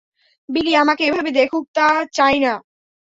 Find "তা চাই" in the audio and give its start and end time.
1.75-2.35